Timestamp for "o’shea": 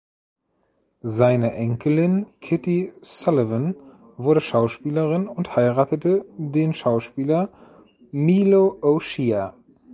8.81-9.53